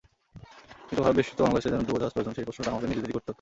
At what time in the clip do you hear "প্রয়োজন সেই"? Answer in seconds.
2.13-2.45